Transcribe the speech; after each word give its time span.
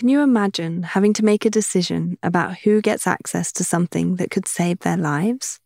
Can 0.00 0.08
you 0.08 0.22
imagine 0.22 0.82
having 0.82 1.12
to 1.12 1.24
make 1.26 1.44
a 1.44 1.50
decision 1.50 2.16
about 2.22 2.56
who 2.56 2.80
gets 2.80 3.06
access 3.06 3.52
to 3.52 3.62
something 3.62 4.16
that 4.16 4.30
could 4.30 4.48
save 4.48 4.78
their 4.78 4.96
lives? 4.96 5.60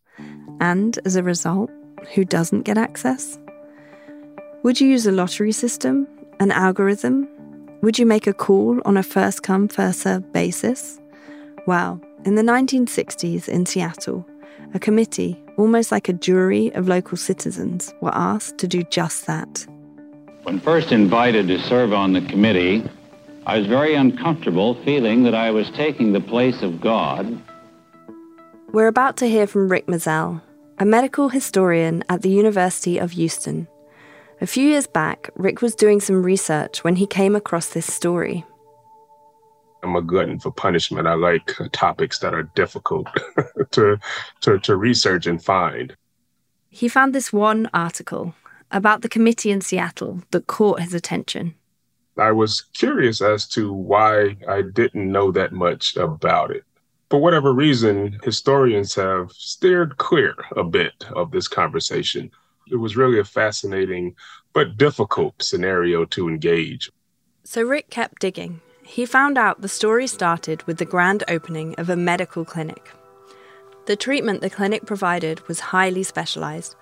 And 0.59 0.99
as 1.05 1.15
a 1.15 1.23
result, 1.23 1.71
who 2.13 2.25
doesn't 2.25 2.63
get 2.63 2.77
access? 2.77 3.39
Would 4.63 4.81
you 4.81 4.89
use 4.89 5.07
a 5.07 5.13
lottery 5.13 5.53
system, 5.53 6.05
an 6.41 6.51
algorithm? 6.51 7.29
Would 7.81 7.97
you 7.97 8.05
make 8.05 8.27
a 8.27 8.33
call 8.33 8.81
on 8.83 8.97
a 8.97 9.03
first 9.03 9.41
come, 9.41 9.69
first 9.69 10.01
served 10.01 10.33
basis? 10.33 10.99
Well, 11.65 12.01
in 12.25 12.35
the 12.35 12.43
1960s 12.43 13.47
in 13.47 13.65
Seattle, 13.65 14.25
a 14.73 14.79
committee, 14.79 15.41
almost 15.57 15.93
like 15.93 16.09
a 16.09 16.13
jury 16.13 16.73
of 16.73 16.89
local 16.89 17.15
citizens, 17.15 17.93
were 18.01 18.13
asked 18.13 18.57
to 18.57 18.67
do 18.67 18.83
just 18.91 19.27
that. 19.27 19.65
When 20.43 20.59
first 20.59 20.91
invited 20.91 21.47
to 21.47 21.57
serve 21.61 21.93
on 21.93 22.11
the 22.11 22.21
committee, 22.21 22.83
I 23.47 23.59
was 23.59 23.67
very 23.67 23.93
uncomfortable 23.93 24.73
feeling 24.83 25.21
that 25.23 25.35
I 25.35 25.51
was 25.51 25.69
taking 25.69 26.13
the 26.13 26.19
place 26.19 26.63
of 26.63 26.81
God. 26.81 27.39
We're 28.71 28.87
about 28.87 29.17
to 29.17 29.27
hear 29.27 29.45
from 29.45 29.69
Rick 29.69 29.85
Mizelle, 29.85 30.41
a 30.79 30.85
medical 30.85 31.29
historian 31.29 32.03
at 32.09 32.23
the 32.23 32.29
University 32.29 32.97
of 32.97 33.11
Houston. 33.11 33.67
A 34.41 34.47
few 34.47 34.67
years 34.67 34.87
back, 34.87 35.29
Rick 35.35 35.61
was 35.61 35.75
doing 35.75 36.01
some 36.01 36.23
research 36.23 36.83
when 36.83 36.95
he 36.95 37.05
came 37.05 37.35
across 37.35 37.69
this 37.69 37.85
story. 37.85 38.43
I'm 39.83 39.95
a 39.95 40.01
glutton 40.01 40.39
for 40.39 40.51
punishment. 40.51 41.07
I 41.07 41.13
like 41.13 41.51
topics 41.71 42.17
that 42.19 42.33
are 42.33 42.49
difficult 42.55 43.07
to, 43.71 43.99
to, 44.41 44.57
to 44.57 44.75
research 44.75 45.27
and 45.27 45.41
find. 45.41 45.95
He 46.69 46.89
found 46.89 47.13
this 47.13 47.31
one 47.31 47.69
article 47.75 48.33
about 48.71 49.03
the 49.03 49.09
committee 49.09 49.51
in 49.51 49.61
Seattle 49.61 50.23
that 50.31 50.47
caught 50.47 50.81
his 50.81 50.95
attention. 50.95 51.53
I 52.17 52.31
was 52.31 52.61
curious 52.73 53.21
as 53.21 53.47
to 53.49 53.73
why 53.73 54.37
I 54.47 54.61
didn't 54.61 55.11
know 55.11 55.31
that 55.31 55.51
much 55.51 55.97
about 55.97 56.51
it. 56.51 56.63
For 57.09 57.21
whatever 57.21 57.53
reason, 57.53 58.19
historians 58.23 58.95
have 58.95 59.31
steered 59.31 59.97
clear 59.97 60.35
a 60.55 60.63
bit 60.63 61.05
of 61.15 61.31
this 61.31 61.47
conversation. 61.47 62.31
It 62.71 62.77
was 62.77 62.97
really 62.97 63.19
a 63.19 63.23
fascinating 63.23 64.15
but 64.53 64.77
difficult 64.77 65.35
scenario 65.41 66.05
to 66.05 66.27
engage. 66.27 66.91
So 67.43 67.61
Rick 67.61 67.89
kept 67.89 68.21
digging. 68.21 68.61
He 68.81 69.05
found 69.05 69.37
out 69.37 69.61
the 69.61 69.67
story 69.67 70.07
started 70.07 70.63
with 70.63 70.77
the 70.77 70.85
grand 70.85 71.23
opening 71.27 71.75
of 71.75 71.89
a 71.89 71.95
medical 71.95 72.45
clinic. 72.45 72.91
The 73.85 73.95
treatment 73.95 74.41
the 74.41 74.49
clinic 74.49 74.85
provided 74.85 75.47
was 75.47 75.59
highly 75.59 76.03
specialized 76.03 76.75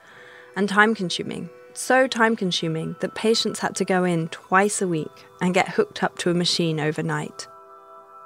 and 0.56 0.70
time 0.70 0.96
consuming, 0.96 1.50
so 1.74 2.08
time 2.08 2.36
consuming 2.36 2.96
that 3.00 3.16
patients 3.16 3.60
had 3.60 3.76
to 3.76 3.86
go 3.86 4.04
in 4.04 4.28
twice 4.30 4.82
a 4.82 4.88
week 4.88 5.12
and 5.42 5.54
get 5.54 5.70
hooked 5.70 6.04
up 6.04 6.18
to 6.20 6.30
a 6.30 6.34
machine 6.34 6.80
overnight. 6.80 7.48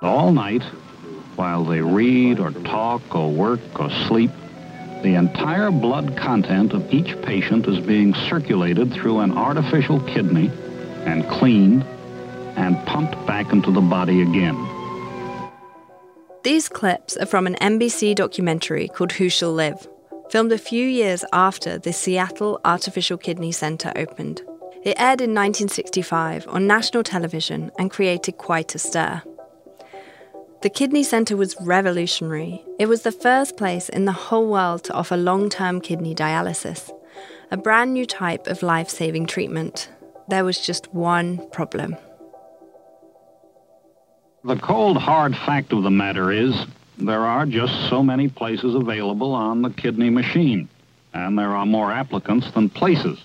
All 0.02 0.32
night, 0.32 0.64
while 1.36 1.64
they 1.64 1.82
read 1.82 2.40
or 2.40 2.52
talk 2.52 3.16
or 3.16 3.32
work 3.32 3.80
or 3.80 3.90
sleep, 4.08 4.32
the 5.04 5.16
entire 5.16 5.72
blood 5.72 6.18
content 6.18 6.74
of 6.74 6.92
each 6.94 7.20
patient 7.22 7.68
is 7.68 7.80
being 7.80 8.14
circulated 8.14 8.92
through 8.92 9.20
an 9.20 9.38
artificial 9.38 10.00
kidney 10.02 10.52
and 11.06 11.28
cleaned 11.30 11.84
and 12.58 12.84
pumped 12.88 13.14
back 13.28 13.54
into 13.54 13.72
the 13.72 13.82
body 13.82 14.22
again. 14.22 14.58
These 16.44 16.70
clips 16.70 17.16
are 17.18 17.26
from 17.26 17.46
an 17.46 17.56
NBC 17.56 18.16
documentary 18.16 18.88
called 18.88 19.12
Who 19.14 19.30
Shall 19.30 19.54
Live, 19.54 19.88
filmed 20.30 20.52
a 20.52 20.58
few 20.58 20.86
years 20.86 21.24
after 21.32 21.78
the 21.78 21.94
Seattle 21.94 22.60
Artificial 22.66 23.18
Kidney 23.18 23.52
Center 23.52 23.92
opened. 23.96 24.42
It 24.84 25.00
aired 25.00 25.22
in 25.22 25.34
1965 25.34 26.48
on 26.48 26.68
national 26.68 27.04
television 27.04 27.72
and 27.80 27.92
created 27.92 28.38
quite 28.38 28.76
a 28.76 28.80
stir. 28.80 29.22
The 30.62 30.70
Kidney 30.70 31.04
Center 31.04 31.38
was 31.38 31.56
revolutionary. 31.62 32.64
It 32.80 32.88
was 32.88 33.04
the 33.04 33.12
first 33.12 33.58
place 33.58 33.90
in 33.90 34.06
the 34.06 34.12
whole 34.12 34.48
world 34.48 34.84
to 34.86 34.94
offer 34.94 35.16
long 35.16 35.50
term 35.50 35.82
kidney 35.82 36.16
dialysis, 36.16 36.92
a 37.52 37.58
brand 37.58 37.94
new 37.94 38.06
type 38.06 38.48
of 38.48 38.64
life 38.64 38.90
saving 38.90 39.28
treatment. 39.28 39.90
There 40.28 40.44
was 40.44 40.60
just 40.60 40.94
one 40.94 41.48
problem. 41.52 41.96
The 44.44 44.56
cold, 44.58 44.98
hard 44.98 45.36
fact 45.36 45.74
of 45.74 45.84
the 45.84 45.92
matter 45.92 46.32
is 46.32 46.54
there 46.98 47.26
are 47.26 47.46
just 47.46 47.90
so 47.90 48.02
many 48.02 48.28
places 48.28 48.74
available 48.74 49.34
on 49.34 49.62
the 49.62 49.70
kidney 49.70 50.10
machine, 50.10 50.68
and 51.14 51.38
there 51.38 51.56
are 51.56 51.66
more 51.66 51.92
applicants 51.92 52.50
than 52.52 52.70
places. 52.70 53.20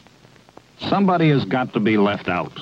Somebody 0.78 1.31
has 1.31 1.44
got 1.44 1.72
to 1.72 1.81
be 1.81 1.97
left 1.97 2.28
out, 2.28 2.53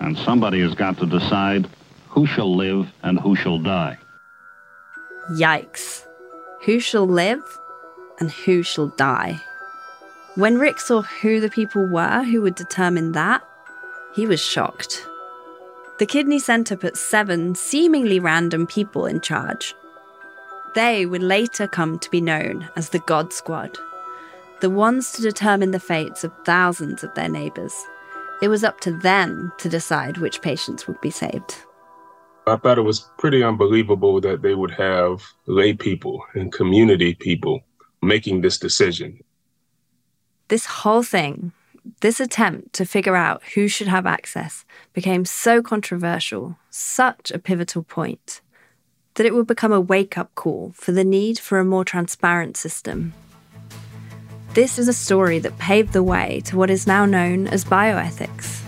and 0.00 0.16
somebody 0.18 0.60
has 0.60 0.74
got 0.74 0.98
to 0.98 1.06
decide 1.06 1.68
who 2.08 2.26
shall 2.26 2.54
live 2.54 2.92
and 3.02 3.18
who 3.18 3.34
shall 3.34 3.58
die. 3.58 3.96
Yikes. 5.32 6.04
Who 6.64 6.78
shall 6.80 7.06
live 7.06 7.42
and 8.20 8.30
who 8.30 8.62
shall 8.62 8.88
die? 8.88 9.40
When 10.34 10.58
Rick 10.58 10.80
saw 10.80 11.02
who 11.02 11.40
the 11.40 11.50
people 11.50 11.86
were 11.86 12.22
who 12.22 12.42
would 12.42 12.54
determine 12.54 13.12
that, 13.12 13.42
he 14.14 14.26
was 14.26 14.40
shocked. 14.40 15.06
The 15.98 16.06
Kidney 16.06 16.38
Centre 16.38 16.76
put 16.76 16.96
seven 16.96 17.54
seemingly 17.54 18.18
random 18.20 18.66
people 18.66 19.06
in 19.06 19.20
charge 19.20 19.74
they 20.74 21.06
would 21.06 21.22
later 21.22 21.66
come 21.66 21.98
to 21.98 22.10
be 22.10 22.20
known 22.20 22.68
as 22.76 22.88
the 22.88 22.98
God 23.00 23.32
Squad, 23.32 23.76
the 24.60 24.70
ones 24.70 25.12
to 25.12 25.22
determine 25.22 25.70
the 25.70 25.80
fates 25.80 26.24
of 26.24 26.32
thousands 26.44 27.04
of 27.04 27.14
their 27.14 27.28
neighbours. 27.28 27.74
It 28.40 28.48
was 28.48 28.64
up 28.64 28.80
to 28.80 28.92
them 28.92 29.52
to 29.58 29.68
decide 29.68 30.18
which 30.18 30.42
patients 30.42 30.86
would 30.86 31.00
be 31.00 31.10
saved. 31.10 31.56
I 32.46 32.56
thought 32.56 32.78
it 32.78 32.82
was 32.82 33.08
pretty 33.18 33.42
unbelievable 33.42 34.20
that 34.20 34.42
they 34.42 34.54
would 34.54 34.72
have 34.72 35.22
lay 35.46 35.74
people 35.74 36.24
and 36.34 36.52
community 36.52 37.14
people 37.14 37.60
making 38.02 38.40
this 38.40 38.58
decision. 38.58 39.20
This 40.48 40.66
whole 40.66 41.04
thing, 41.04 41.52
this 42.00 42.18
attempt 42.18 42.72
to 42.74 42.84
figure 42.84 43.14
out 43.14 43.42
who 43.54 43.68
should 43.68 43.88
have 43.88 44.06
access, 44.06 44.64
became 44.92 45.24
so 45.24 45.62
controversial, 45.62 46.58
such 46.68 47.30
a 47.30 47.38
pivotal 47.38 47.84
point 47.84 48.41
that 49.14 49.26
it 49.26 49.34
would 49.34 49.46
become 49.46 49.72
a 49.72 49.80
wake 49.80 50.16
up 50.16 50.34
call 50.34 50.72
for 50.74 50.92
the 50.92 51.04
need 51.04 51.38
for 51.38 51.58
a 51.58 51.64
more 51.64 51.84
transparent 51.84 52.56
system. 52.56 53.12
This 54.54 54.78
is 54.78 54.88
a 54.88 54.92
story 54.92 55.38
that 55.38 55.58
paved 55.58 55.92
the 55.92 56.02
way 56.02 56.42
to 56.44 56.56
what 56.56 56.70
is 56.70 56.86
now 56.86 57.06
known 57.06 57.46
as 57.46 57.64
bioethics. 57.64 58.60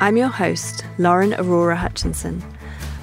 I'm 0.00 0.16
your 0.16 0.28
host, 0.28 0.84
Lauren 0.98 1.34
Aurora 1.34 1.76
Hutchinson. 1.76 2.42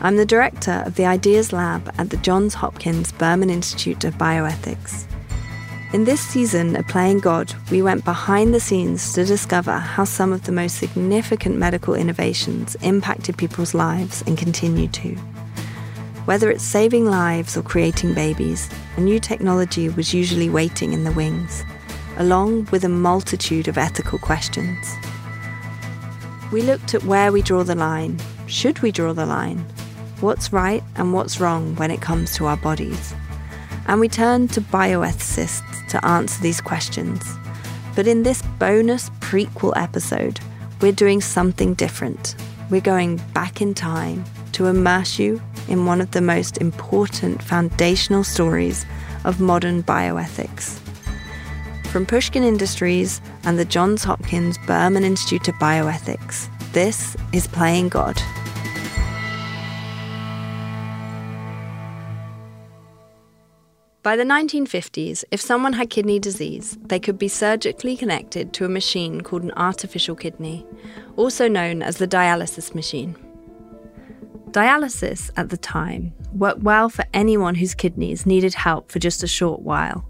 I'm 0.01 0.17
the 0.17 0.25
director 0.25 0.83
of 0.85 0.95
the 0.95 1.05
Ideas 1.05 1.53
Lab 1.53 1.93
at 1.97 2.09
the 2.09 2.17
Johns 2.17 2.53
Hopkins 2.53 3.11
Berman 3.11 3.49
Institute 3.49 4.03
of 4.03 4.15
Bioethics. 4.15 5.05
In 5.93 6.05
this 6.05 6.21
season 6.21 6.77
of 6.77 6.87
Playing 6.87 7.19
God, 7.19 7.53
we 7.69 7.81
went 7.81 8.05
behind 8.05 8.53
the 8.53 8.61
scenes 8.61 9.13
to 9.13 9.25
discover 9.25 9.73
how 9.73 10.05
some 10.05 10.31
of 10.31 10.45
the 10.45 10.51
most 10.53 10.77
significant 10.77 11.57
medical 11.57 11.93
innovations 11.93 12.75
impacted 12.75 13.37
people's 13.37 13.73
lives 13.73 14.23
and 14.25 14.37
continue 14.37 14.87
to. 14.87 15.17
Whether 16.31 16.49
it's 16.49 16.63
saving 16.63 17.07
lives 17.07 17.57
or 17.57 17.61
creating 17.61 18.13
babies, 18.13 18.69
a 18.95 19.01
new 19.01 19.19
technology 19.19 19.89
was 19.89 20.13
usually 20.13 20.49
waiting 20.49 20.93
in 20.93 21.03
the 21.03 21.11
wings, 21.11 21.65
along 22.15 22.69
with 22.71 22.85
a 22.85 22.87
multitude 22.87 23.67
of 23.67 23.77
ethical 23.77 24.17
questions. 24.17 24.95
We 26.49 26.61
looked 26.61 26.93
at 26.93 27.03
where 27.03 27.33
we 27.33 27.41
draw 27.41 27.63
the 27.63 27.75
line. 27.75 28.17
Should 28.47 28.79
we 28.79 28.93
draw 28.93 29.11
the 29.11 29.25
line? 29.25 29.57
What's 30.21 30.53
right 30.53 30.81
and 30.95 31.13
what's 31.13 31.41
wrong 31.41 31.75
when 31.75 31.91
it 31.91 31.99
comes 31.99 32.33
to 32.37 32.45
our 32.45 32.55
bodies? 32.55 33.13
And 33.87 33.99
we 33.99 34.07
turned 34.07 34.53
to 34.53 34.61
bioethicists 34.61 35.85
to 35.89 36.05
answer 36.05 36.41
these 36.41 36.61
questions. 36.61 37.29
But 37.93 38.07
in 38.07 38.23
this 38.23 38.41
bonus 38.57 39.09
prequel 39.19 39.73
episode, 39.75 40.39
we're 40.79 40.93
doing 40.93 41.19
something 41.19 41.73
different. 41.73 42.37
We're 42.69 42.79
going 42.79 43.17
back 43.34 43.61
in 43.61 43.73
time 43.73 44.23
to 44.53 44.67
immerse 44.67 45.19
you 45.19 45.41
in 45.67 45.85
one 45.85 46.02
of 46.02 46.11
the 46.11 46.22
most 46.22 46.58
important 46.58 47.41
foundational 47.41 48.23
stories 48.23 48.85
of 49.23 49.40
modern 49.40 49.84
bioethics. 49.84 50.79
From 51.91 52.05
Pushkin 52.05 52.43
Industries 52.43 53.22
and 53.43 53.59
the 53.59 53.66
Johns 53.66 54.03
Hopkins 54.03 54.58
Berman 54.66 55.03
Institute 55.03 55.47
of 55.47 55.55
Bioethics, 55.55 56.47
this 56.72 57.17
is 57.34 57.47
Playing 57.47 57.90
God. 57.90 58.22
By 64.03 64.16
the 64.16 64.23
1950s, 64.23 65.23
if 65.29 65.40
someone 65.40 65.73
had 65.73 65.91
kidney 65.91 66.17
disease, 66.17 66.75
they 66.81 66.99
could 66.99 67.19
be 67.19 67.28
surgically 67.28 67.96
connected 67.96 68.52
to 68.53 68.66
a 68.66 68.69
machine 68.69 69.22
called 69.22 69.43
an 69.43 69.52
artificial 69.55 70.16
kidney, 70.16 70.66
also 71.17 71.47
known 71.47 71.84
as 71.84 71.97
the 71.97 72.08
dialysis 72.08 72.73
machine. 72.73 73.16
Dialysis 74.51 75.31
at 75.37 75.49
the 75.49 75.57
time 75.57 76.13
worked 76.33 76.61
well 76.61 76.89
for 76.89 77.05
anyone 77.13 77.55
whose 77.55 77.73
kidneys 77.73 78.25
needed 78.25 78.53
help 78.53 78.91
for 78.91 78.99
just 78.99 79.23
a 79.23 79.27
short 79.27 79.61
while. 79.61 80.05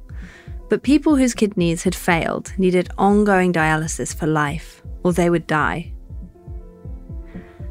But 0.68 0.82
people 0.82 1.16
whose 1.16 1.36
kidneys 1.36 1.84
had 1.84 1.94
failed 1.94 2.52
needed 2.58 2.90
ongoing 2.98 3.54
dialysis 3.54 4.16
for 4.16 4.26
life, 4.26 4.82
or 5.04 5.14
they 5.14 5.30
would 5.30 5.46
die. 5.46 5.94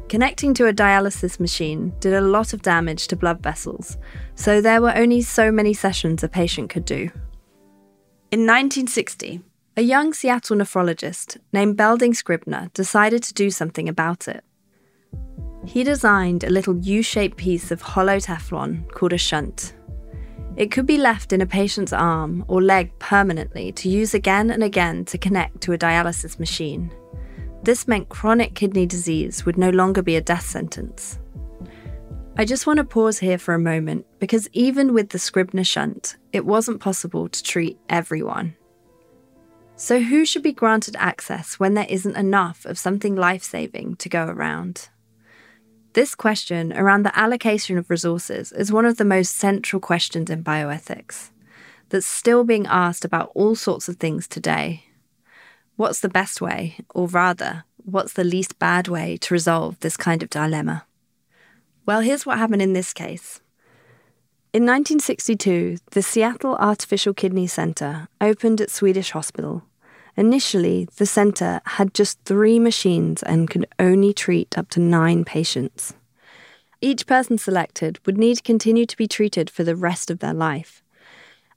Connecting 0.07 0.53
to 0.53 0.67
a 0.67 0.73
dialysis 0.73 1.39
machine 1.39 1.93
did 1.99 2.13
a 2.13 2.21
lot 2.21 2.53
of 2.53 2.61
damage 2.61 3.07
to 3.07 3.15
blood 3.15 3.41
vessels, 3.41 3.97
so 4.35 4.61
there 4.61 4.81
were 4.81 4.95
only 4.95 5.21
so 5.21 5.51
many 5.51 5.73
sessions 5.73 6.23
a 6.23 6.29
patient 6.29 6.69
could 6.69 6.85
do. 6.85 7.09
In 8.31 8.45
1960, 8.45 9.41
a 9.75 9.81
young 9.81 10.13
Seattle 10.13 10.57
nephrologist 10.57 11.37
named 11.51 11.75
Belding 11.75 12.13
Scribner 12.13 12.69
decided 12.73 13.23
to 13.23 13.33
do 13.33 13.49
something 13.49 13.89
about 13.89 14.27
it. 14.27 14.43
He 15.65 15.83
designed 15.83 16.43
a 16.43 16.49
little 16.49 16.77
U 16.77 17.03
shaped 17.03 17.37
piece 17.37 17.71
of 17.71 17.81
hollow 17.81 18.17
Teflon 18.17 18.89
called 18.91 19.13
a 19.13 19.17
shunt. 19.17 19.73
It 20.57 20.71
could 20.71 20.85
be 20.85 20.97
left 20.97 21.31
in 21.31 21.41
a 21.41 21.45
patient's 21.45 21.93
arm 21.93 22.43
or 22.47 22.61
leg 22.61 22.97
permanently 22.99 23.71
to 23.73 23.89
use 23.89 24.13
again 24.13 24.49
and 24.49 24.63
again 24.63 25.05
to 25.05 25.17
connect 25.17 25.61
to 25.61 25.73
a 25.73 25.77
dialysis 25.77 26.39
machine. 26.39 26.91
This 27.63 27.87
meant 27.87 28.09
chronic 28.09 28.55
kidney 28.55 28.85
disease 28.85 29.45
would 29.45 29.57
no 29.57 29.69
longer 29.69 30.01
be 30.01 30.15
a 30.15 30.21
death 30.21 30.45
sentence. 30.45 31.19
I 32.37 32.45
just 32.45 32.65
want 32.65 32.77
to 32.77 32.83
pause 32.83 33.19
here 33.19 33.37
for 33.37 33.53
a 33.53 33.59
moment 33.59 34.05
because 34.19 34.49
even 34.51 34.93
with 34.93 35.09
the 35.09 35.19
Scribner 35.19 35.63
shunt, 35.63 36.17
it 36.33 36.45
wasn't 36.45 36.81
possible 36.81 37.29
to 37.29 37.43
treat 37.43 37.77
everyone. 37.87 38.55
So, 39.75 39.99
who 39.99 40.25
should 40.25 40.43
be 40.43 40.53
granted 40.53 40.95
access 40.97 41.59
when 41.59 41.73
there 41.73 41.87
isn't 41.89 42.15
enough 42.15 42.65
of 42.65 42.77
something 42.77 43.15
life 43.15 43.43
saving 43.43 43.95
to 43.97 44.09
go 44.09 44.25
around? 44.25 44.89
This 45.93 46.15
question 46.15 46.71
around 46.71 47.03
the 47.03 47.17
allocation 47.19 47.77
of 47.77 47.89
resources 47.89 48.53
is 48.53 48.71
one 48.71 48.85
of 48.85 48.95
the 48.95 49.03
most 49.03 49.35
central 49.35 49.81
questions 49.81 50.29
in 50.29 50.41
bioethics 50.41 51.31
that's 51.89 52.05
still 52.05 52.45
being 52.45 52.65
asked 52.65 53.03
about 53.03 53.31
all 53.35 53.55
sorts 53.55 53.89
of 53.89 53.97
things 53.97 54.25
today. 54.25 54.85
What's 55.75 55.99
the 55.99 56.07
best 56.07 56.39
way, 56.39 56.77
or 56.95 57.07
rather, 57.07 57.65
what's 57.75 58.13
the 58.13 58.23
least 58.23 58.57
bad 58.57 58.87
way 58.87 59.17
to 59.17 59.33
resolve 59.33 59.77
this 59.81 59.97
kind 59.97 60.23
of 60.23 60.29
dilemma? 60.29 60.85
Well, 61.85 61.99
here's 61.99 62.25
what 62.25 62.37
happened 62.37 62.61
in 62.61 62.71
this 62.71 62.93
case. 62.93 63.41
In 64.53 64.63
1962, 64.63 65.77
the 65.91 66.01
Seattle 66.01 66.55
Artificial 66.55 67.13
Kidney 67.13 67.47
Center 67.47 68.07
opened 68.21 68.61
at 68.61 68.71
Swedish 68.71 69.11
Hospital 69.11 69.63
Initially, 70.21 70.87
the 70.97 71.07
centre 71.07 71.61
had 71.65 71.95
just 71.95 72.23
three 72.25 72.59
machines 72.59 73.23
and 73.23 73.49
could 73.49 73.65
only 73.79 74.13
treat 74.13 74.55
up 74.55 74.69
to 74.69 74.79
nine 74.79 75.25
patients. 75.25 75.95
Each 76.79 77.07
person 77.07 77.39
selected 77.39 77.97
would 78.05 78.19
need 78.19 78.35
to 78.35 78.43
continue 78.43 78.85
to 78.85 78.95
be 78.95 79.07
treated 79.07 79.49
for 79.49 79.63
the 79.63 79.75
rest 79.75 80.11
of 80.11 80.19
their 80.19 80.35
life. 80.35 80.83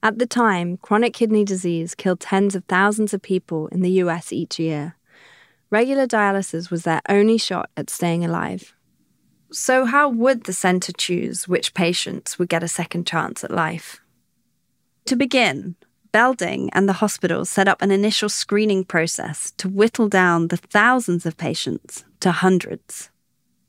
At 0.02 0.18
the 0.18 0.24
time, 0.24 0.78
chronic 0.78 1.12
kidney 1.12 1.44
disease 1.44 1.94
killed 1.94 2.20
tens 2.20 2.54
of 2.54 2.64
thousands 2.64 3.12
of 3.12 3.20
people 3.20 3.66
in 3.66 3.82
the 3.82 4.00
US 4.02 4.32
each 4.32 4.58
year. 4.58 4.96
Regular 5.68 6.06
dialysis 6.06 6.70
was 6.70 6.84
their 6.84 7.02
only 7.06 7.36
shot 7.36 7.68
at 7.76 7.90
staying 7.90 8.24
alive. 8.24 8.72
So, 9.52 9.84
how 9.84 10.08
would 10.08 10.44
the 10.44 10.54
centre 10.54 10.94
choose 10.96 11.46
which 11.46 11.74
patients 11.74 12.38
would 12.38 12.48
get 12.48 12.62
a 12.62 12.68
second 12.68 13.06
chance 13.06 13.44
at 13.44 13.50
life? 13.50 14.00
To 15.04 15.16
begin, 15.16 15.76
Belding 16.14 16.70
and 16.72 16.88
the 16.88 17.00
hospital 17.02 17.44
set 17.44 17.66
up 17.66 17.82
an 17.82 17.90
initial 17.90 18.28
screening 18.28 18.84
process 18.84 19.50
to 19.56 19.68
whittle 19.68 20.08
down 20.08 20.46
the 20.46 20.56
thousands 20.56 21.26
of 21.26 21.36
patients 21.36 22.04
to 22.20 22.30
hundreds. 22.30 23.10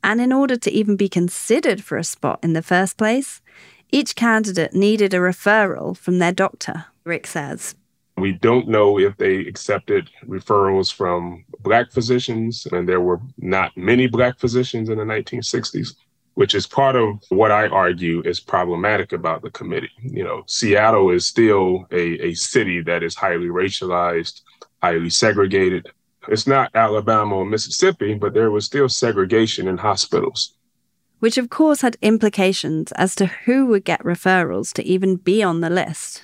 And 0.03 0.21
in 0.21 0.31
order 0.31 0.56
to 0.56 0.69
even 0.69 0.95
be 0.95 1.09
considered 1.09 1.83
for 1.83 1.97
a 1.97 2.03
spot 2.03 2.38
in 2.44 2.53
the 2.53 2.62
first 2.62 2.97
place, 2.97 3.42
each 3.92 4.15
candidate 4.15 4.75
needed 4.75 5.12
a 5.15 5.18
referral 5.18 5.97
from 5.97 6.19
their 6.19 6.31
doctor, 6.31 6.86
Rick 7.03 7.25
says. 7.25 7.74
We 8.15 8.33
don't 8.33 8.68
know 8.68 9.00
if 9.00 9.18
they 9.18 9.38
accepted 9.38 10.12
referrals 10.27 10.94
from 10.94 11.45
Black 11.62 11.92
physicians, 11.92 12.68
and 12.71 12.88
there 12.88 13.01
were 13.01 13.21
not 13.39 13.75
many 13.75 14.06
Black 14.06 14.38
physicians 14.38 14.89
in 14.89 15.00
the 15.00 15.03
1960s 15.03 15.95
which 16.36 16.54
is 16.54 16.68
part 16.68 16.96
of 16.96 17.24
what 17.30 17.52
I 17.52 17.68
argue 17.68 18.22
is 18.22 18.40
problematic 18.40 19.14
about 19.14 19.42
the 19.42 19.50
committee. 19.50 19.92
You 20.04 20.24
know, 20.24 20.44
Seattle 20.48 21.10
is 21.10 21.26
still 21.26 21.88
a, 21.92 22.28
a 22.28 22.34
city 22.36 22.82
that 22.82 23.04
is 23.04 23.16
highly 23.16 23.48
racialized, 23.48 24.42
highly 24.82 25.10
segregated. 25.10 25.88
It's 26.28 26.46
not 26.46 26.76
Alabama 26.76 27.36
or 27.36 27.46
Mississippi, 27.46 28.16
but 28.16 28.34
there 28.34 28.52
was 28.52 28.66
still 28.66 28.90
segregation 28.90 29.68
in 29.68 29.78
hospitals. 29.78 30.54
Which, 31.20 31.38
of 31.38 31.50
course, 31.50 31.82
had 31.82 31.98
implications 32.02 32.92
as 32.94 33.16
to 33.16 33.26
who 33.26 33.66
would 33.68 33.86
get 33.86 34.04
referrals 34.04 34.74
to 34.74 34.84
even 34.84 35.16
be 35.16 35.42
on 35.42 35.62
the 35.62 35.70
list. 35.70 36.24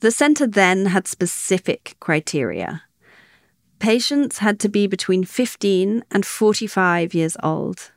The 0.00 0.10
centre 0.10 0.46
then 0.46 0.86
had 0.86 1.06
specific 1.06 1.94
criteria. 2.00 2.82
Patients 3.78 4.38
had 4.38 4.58
to 4.60 4.68
be 4.68 4.86
between 4.86 5.24
15 5.24 6.02
and 6.10 6.26
45 6.26 7.14
years 7.14 7.36
old 7.42 7.92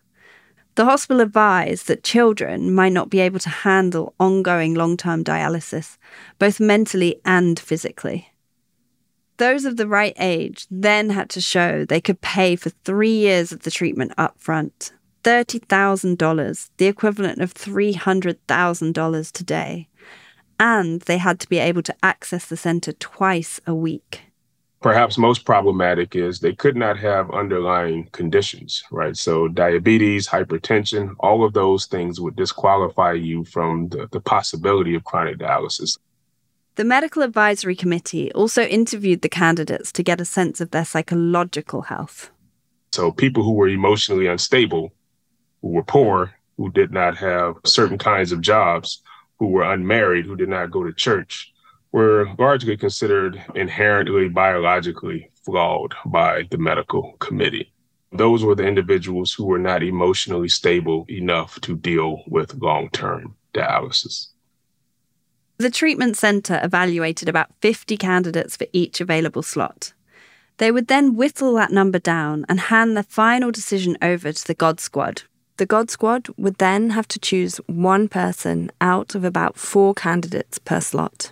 the 0.76 0.86
hospital 0.86 1.22
advised 1.22 1.88
that 1.88 2.04
children 2.04 2.74
might 2.74 2.94
not 2.94 3.10
be 3.10 3.20
able 3.20 3.40
to 3.40 3.50
handle 3.50 4.16
ongoing 4.20 4.74
long 4.74 4.98
term 4.98 5.24
dialysis, 5.24 5.98
both 6.40 6.60
mentally 6.60 7.22
and 7.24 7.60
physically. 7.60 8.30
Those 9.38 9.66
of 9.66 9.78
the 9.78 9.88
right 9.88 10.16
age 10.18 10.68
then 10.70 11.10
had 11.10 11.30
to 11.32 11.42
show 11.42 11.86
they 11.86 12.02
could 12.02 12.22
pay 12.22 12.56
for 12.56 12.70
three 12.70 13.16
years 13.16 13.52
of 13.52 13.62
the 13.62 13.72
treatment 13.72 14.14
up 14.18 14.40
front 14.40 14.94
$30,000, 15.24 16.70
the 16.78 16.86
equivalent 16.88 17.40
of 17.40 17.54
$300,000 17.54 19.32
today. 19.32 19.88
And 20.60 21.02
they 21.02 21.18
had 21.18 21.40
to 21.40 21.50
be 21.50 21.60
able 21.60 21.82
to 21.84 21.96
access 22.04 22.46
the 22.46 22.58
centre 22.58 22.92
twice 22.94 23.62
a 23.66 23.74
week 23.74 24.33
perhaps 24.84 25.18
most 25.18 25.46
problematic 25.46 26.14
is 26.14 26.40
they 26.40 26.54
could 26.54 26.76
not 26.76 27.00
have 27.00 27.32
underlying 27.32 28.10
conditions, 28.12 28.84
right? 28.92 29.16
So 29.18 29.48
diabetes, 29.48 30.28
hypertension, 30.28 31.16
all 31.22 31.44
of 31.46 31.54
those 31.54 31.86
things 31.86 32.20
would 32.20 32.36
disqualify 32.36 33.14
you 33.14 33.46
from 33.46 33.88
the, 33.88 34.08
the 34.12 34.20
possibility 34.20 34.94
of 34.94 35.06
chronic 35.06 35.38
dialysis. 35.38 35.98
The 36.76 36.84
Medical 36.84 37.24
Advisory 37.24 37.76
Committee 37.76 38.32
also 38.34 38.64
interviewed 38.64 39.22
the 39.22 39.30
candidates 39.30 39.92
to 39.94 40.04
get 40.04 40.20
a 40.20 40.26
sense 40.26 40.60
of 40.60 40.72
their 40.72 40.86
psychological 40.86 41.84
health. 41.84 42.30
So 42.92 43.12
people 43.12 43.44
who 43.44 43.54
were 43.54 43.70
emotionally 43.70 44.28
unstable, 44.28 44.92
who 45.62 45.70
were 45.70 45.84
poor, 45.84 46.34
who 46.58 46.70
did 46.72 46.92
not 46.92 47.16
have 47.18 47.56
certain 47.64 47.98
kinds 47.98 48.32
of 48.34 48.42
jobs, 48.42 49.02
who 49.40 49.48
were 49.48 49.64
unmarried, 49.64 50.26
who 50.26 50.36
did 50.36 50.50
not 50.50 50.72
go 50.72 50.84
to 50.84 50.92
church, 50.92 51.53
were 51.94 52.28
largely 52.38 52.76
considered 52.76 53.42
inherently 53.56 54.28
biologically 54.28 55.30
flawed 55.46 55.94
by 56.08 56.44
the 56.52 56.58
medical 56.58 57.14
committee. 57.20 57.72
Those 58.12 58.44
were 58.44 58.56
the 58.56 58.68
individuals 58.68 59.32
who 59.34 59.46
were 59.46 59.60
not 59.60 59.84
emotionally 59.84 60.50
stable 60.50 61.06
enough 61.08 61.62
to 61.62 61.78
deal 61.78 62.24
with 62.28 62.56
long 62.56 62.90
term 62.90 63.36
dialysis. 63.54 64.28
The 65.58 65.70
treatment 65.70 66.18
centre 66.18 66.60
evaluated 66.64 67.30
about 67.30 67.52
50 67.62 67.96
candidates 67.98 68.58
for 68.58 68.68
each 68.74 69.00
available 69.00 69.44
slot. 69.44 69.94
They 70.58 70.72
would 70.72 70.88
then 70.88 71.16
whittle 71.16 71.54
that 71.56 71.72
number 71.72 72.00
down 72.00 72.46
and 72.50 72.60
hand 72.60 72.98
the 72.98 73.04
final 73.04 73.52
decision 73.52 73.98
over 74.02 74.32
to 74.32 74.48
the 74.48 74.54
God 74.54 74.80
Squad. 74.80 75.24
The 75.58 75.66
God 75.68 75.92
Squad 75.92 76.28
would 76.38 76.58
then 76.58 76.92
have 76.92 77.08
to 77.10 77.20
choose 77.20 77.58
one 77.68 78.08
person 78.08 78.72
out 78.82 79.14
of 79.14 79.24
about 79.24 79.58
four 79.58 79.94
candidates 79.94 80.58
per 80.58 80.82
slot. 80.82 81.32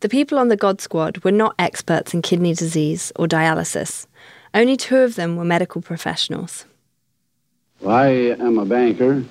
The 0.00 0.10
people 0.10 0.38
on 0.38 0.48
the 0.48 0.56
God 0.56 0.82
Squad 0.82 1.24
were 1.24 1.32
not 1.32 1.54
experts 1.58 2.12
in 2.12 2.20
kidney 2.20 2.52
disease 2.52 3.12
or 3.16 3.26
dialysis. 3.26 4.06
Only 4.52 4.76
two 4.76 4.98
of 4.98 5.14
them 5.14 5.36
were 5.36 5.44
medical 5.44 5.80
professionals. 5.80 6.66
I 7.86 8.06
am 8.38 8.58
a 8.58 8.66
banker. 8.66 9.24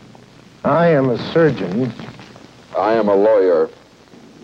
I 0.63 0.87
am 0.87 1.09
a 1.09 1.19
surgeon. 1.31 1.93
I 2.75 2.93
am 2.93 3.09
a 3.09 3.15
lawyer. 3.15 3.69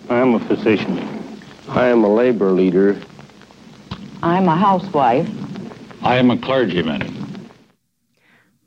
I 0.09 0.19
am 0.19 0.35
a 0.35 0.39
physician. 0.39 0.99
I 1.67 1.87
am 1.87 2.03
a 2.03 2.13
labor 2.13 2.51
leader. 2.51 3.01
I'm 4.21 4.47
a 4.47 4.55
housewife. 4.55 5.27
I 6.03 6.17
am 6.17 6.29
a 6.29 6.37
clergyman. 6.37 7.49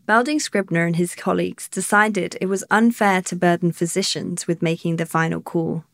Belding 0.07 0.41
Scribner 0.41 0.87
and 0.87 0.97
his 0.97 1.15
colleagues 1.15 1.69
decided 1.69 2.37
it 2.41 2.47
was 2.47 2.65
unfair 2.71 3.23
to 3.23 3.37
burden 3.37 3.71
physicians 3.71 4.49
with 4.49 4.61
making 4.61 4.97
the 4.97 5.07
final 5.07 5.41
call. 5.41 5.85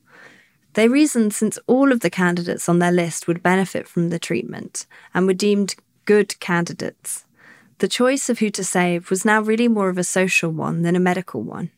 They 0.75 0.89
reasoned 0.89 1.35
since 1.35 1.59
all 1.67 1.91
of 1.91 2.01
the 2.01 2.11
candidates 2.11 2.69
on 2.69 2.79
their 2.79 2.93
list 2.93 3.27
would 3.27 3.43
benefit 3.43 3.89
from 3.89 4.11
the 4.11 4.19
treatment 4.19 4.87
and 5.13 5.27
were 5.27 5.35
deemed 5.35 5.75
good 6.05 6.39
candidates. 6.41 7.25
The 7.79 7.89
choice 7.89 8.29
of 8.29 8.39
who 8.39 8.51
to 8.51 8.63
save 8.63 9.11
was 9.11 9.25
now 9.25 9.41
really 9.41 9.67
more 9.67 9.89
of 9.89 9.99
a 9.99 10.05
social 10.05 10.51
one 10.51 10.83
than 10.83 10.95
a 10.95 11.01
medical 11.01 11.43
one. 11.43 11.71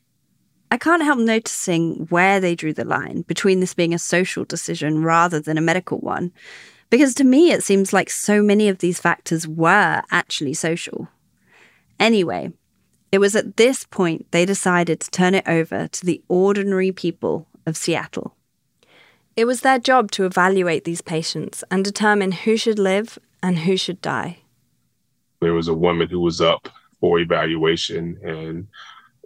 I 0.70 0.78
can't 0.78 1.02
help 1.02 1.18
noticing 1.18 2.06
where 2.08 2.40
they 2.40 2.54
drew 2.54 2.72
the 2.72 2.84
line 2.84 3.22
between 3.22 3.61
this 3.61 3.75
being 3.75 3.94
a 3.94 3.99
social 3.99 4.44
decision 4.44 5.04
rather 5.04 5.38
than 5.38 5.58
a 5.58 5.62
medical 5.62 5.99
one, 5.99 6.32
because 6.90 7.14
to 7.14 7.25
me 7.25 7.52
it 7.52 7.62
seems 7.62 7.92
like 7.92 8.11
so 8.11 8.42
many 8.42 8.68
of 8.68 8.78
these 8.78 8.99
factors 8.99 9.46
were 9.46 10.02
actually 10.11 10.54
social. 10.54 11.08
Anyway, 12.00 12.52
it 13.12 13.18
was 13.18 13.37
at 13.37 13.56
this 13.56 13.84
point 13.84 14.26
they 14.32 14.46
decided 14.46 15.00
to 15.00 15.11
turn 15.11 15.34
it 15.34 15.46
over 15.46 15.88
to 15.88 16.06
the 16.06 16.22
ordinary 16.28 16.90
people 16.90 17.46
of 17.66 17.76
Seattle. 17.76 18.34
It 19.34 19.46
was 19.46 19.62
their 19.62 19.78
job 19.78 20.10
to 20.12 20.24
evaluate 20.24 20.84
these 20.84 21.00
patients 21.00 21.64
and 21.70 21.84
determine 21.84 22.32
who 22.32 22.56
should 22.56 22.78
live 22.78 23.18
and 23.42 23.60
who 23.60 23.76
should 23.76 24.02
die. 24.02 24.40
There 25.40 25.54
was 25.54 25.68
a 25.68 25.74
woman 25.74 26.08
who 26.08 26.20
was 26.20 26.40
up 26.40 26.68
for 27.00 27.18
evaluation. 27.18 28.18
And 28.22 28.68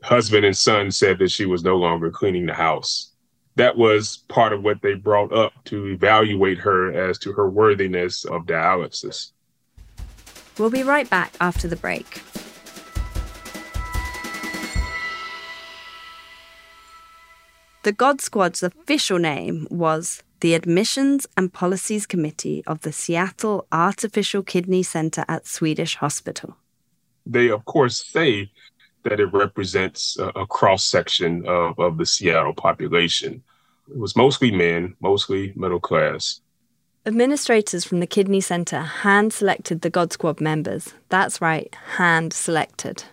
husband 0.03 0.45
and 0.45 0.57
son 0.57 0.91
said 0.93 1.19
that 1.19 1.31
she 1.31 1.45
was 1.45 1.65
no 1.65 1.77
longer 1.77 2.11
cleaning 2.11 2.47
the 2.47 2.55
house. 2.55 3.11
That 3.57 3.77
was 3.77 4.19
part 4.29 4.53
of 4.53 4.63
what 4.63 4.83
they 4.83 4.95
brought 4.95 5.33
up 5.33 5.53
to 5.65 5.87
evaluate 5.87 6.59
her 6.59 6.93
as 6.93 7.19
to 7.19 7.33
her 7.33 7.51
worthiness 7.51 8.25
of 8.25 8.47
dialysis. 8.47 9.33
We'll 10.59 10.71
be 10.71 10.83
right 10.83 11.09
back 11.09 11.35
after 11.41 11.67
the 11.67 11.77
break. 11.77 12.23
The 17.87 17.93
God 17.93 18.21
Squad's 18.21 18.65
official 18.65 19.21
name 19.21 19.69
was 19.71 20.25
the 20.41 20.55
Admissions 20.55 21.25
and 21.37 21.53
Policies 21.53 22.05
Committee 22.05 22.65
of 22.67 22.81
the 22.81 22.91
Seattle 22.91 23.69
Artificial 23.71 24.43
Kidney 24.43 24.83
Center 24.83 25.25
at 25.29 25.47
Swedish 25.47 25.95
Hospital. 25.95 26.57
They, 27.25 27.49
of 27.49 27.65
course, 27.65 28.05
say 28.05 28.51
that 29.05 29.21
it 29.21 29.27
represents 29.27 30.19
a, 30.19 30.31
a 30.31 30.49
cross 30.49 30.85
section 30.85 31.47
of, 31.47 31.79
of 31.79 31.97
the 31.97 32.07
Seattle 32.07 32.55
population. 32.55 33.41
It 33.89 33.99
was 33.99 34.17
mostly 34.17 34.51
men, 34.51 34.97
mostly 34.99 35.53
middle 35.55 35.79
class. 35.79 36.41
Administrators 37.07 37.85
from 37.85 38.01
the 38.01 38.09
Kidney 38.09 38.41
Center 38.41 38.81
hand 38.81 39.33
selected 39.33 39.83
the 39.83 39.91
God 39.91 40.13
Squad 40.13 40.41
members. 40.41 40.93
That's 41.09 41.41
right, 41.41 41.73
hand 41.99 42.33
selected. 42.33 43.05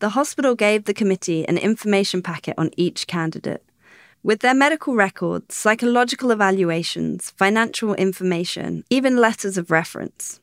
The 0.00 0.10
hospital 0.10 0.54
gave 0.54 0.84
the 0.84 0.92
committee 0.92 1.48
an 1.48 1.56
information 1.56 2.20
packet 2.20 2.56
on 2.58 2.72
each 2.76 3.06
candidate 3.06 3.64
with 4.22 4.40
their 4.40 4.54
medical 4.54 4.94
records, 4.94 5.54
psychological 5.54 6.30
evaluations, 6.30 7.30
financial 7.30 7.94
information, 7.94 8.84
even 8.90 9.16
letters 9.16 9.56
of 9.56 9.70
reference. 9.70 10.40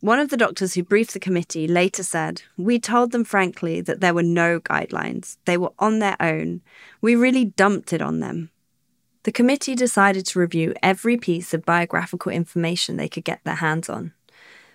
One 0.00 0.18
of 0.18 0.28
the 0.28 0.36
doctors 0.36 0.74
who 0.74 0.82
briefed 0.82 1.14
the 1.14 1.20
committee 1.20 1.66
later 1.66 2.02
said, 2.02 2.42
We 2.58 2.78
told 2.78 3.12
them 3.12 3.24
frankly 3.24 3.80
that 3.80 4.00
there 4.00 4.12
were 4.12 4.22
no 4.22 4.60
guidelines. 4.60 5.38
They 5.46 5.56
were 5.56 5.72
on 5.78 5.98
their 5.98 6.16
own. 6.20 6.60
We 7.00 7.16
really 7.16 7.46
dumped 7.46 7.92
it 7.92 8.02
on 8.02 8.20
them. 8.20 8.50
The 9.22 9.32
committee 9.32 9.74
decided 9.74 10.26
to 10.26 10.38
review 10.38 10.74
every 10.82 11.16
piece 11.16 11.54
of 11.54 11.64
biographical 11.64 12.30
information 12.30 12.96
they 12.96 13.08
could 13.08 13.24
get 13.24 13.42
their 13.42 13.56
hands 13.56 13.88
on. 13.88 14.12